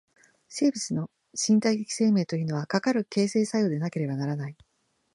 [0.49, 1.11] 生物の
[1.47, 4.57] 身体的生命というのは、かかる形成作用でなければならない。